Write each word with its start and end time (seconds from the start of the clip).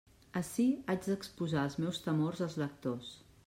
Ací 0.39 0.63
haig 0.93 1.03
d'exposar 1.11 1.67
els 1.67 1.77
meus 1.85 2.03
temors 2.09 2.45
als 2.47 2.61
lectors. 2.67 3.17